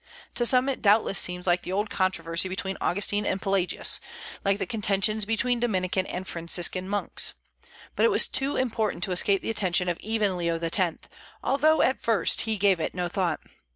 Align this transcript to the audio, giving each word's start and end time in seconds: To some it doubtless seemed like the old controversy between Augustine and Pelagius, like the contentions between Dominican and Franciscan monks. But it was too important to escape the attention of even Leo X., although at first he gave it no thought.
To 0.33 0.47
some 0.47 0.67
it 0.67 0.81
doubtless 0.81 1.19
seemed 1.19 1.45
like 1.45 1.61
the 1.61 1.71
old 1.71 1.91
controversy 1.91 2.49
between 2.49 2.75
Augustine 2.81 3.23
and 3.23 3.39
Pelagius, 3.39 3.99
like 4.43 4.57
the 4.57 4.65
contentions 4.65 5.25
between 5.25 5.59
Dominican 5.59 6.07
and 6.07 6.27
Franciscan 6.27 6.89
monks. 6.89 7.35
But 7.95 8.05
it 8.05 8.09
was 8.11 8.25
too 8.25 8.57
important 8.57 9.03
to 9.03 9.11
escape 9.11 9.43
the 9.43 9.51
attention 9.51 9.87
of 9.89 9.99
even 9.99 10.37
Leo 10.37 10.57
X., 10.57 10.97
although 11.43 11.83
at 11.83 12.01
first 12.01 12.41
he 12.49 12.57
gave 12.57 12.79
it 12.79 12.95
no 12.95 13.09
thought. 13.09 13.41